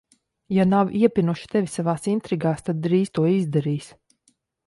Ja 0.55 0.63
nav 0.69 0.87
iepinuši 0.99 1.51
tevi 1.51 1.69
savās 1.73 2.09
intrigās, 2.13 2.65
tad 2.69 2.81
drīz 2.87 3.13
to 3.19 3.27
izdarīs. 3.35 3.93